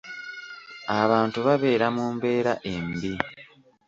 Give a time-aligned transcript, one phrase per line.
[1.01, 3.11] Abantu babeera mu mbeera embi.